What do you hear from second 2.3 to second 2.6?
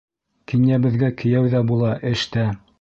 тә.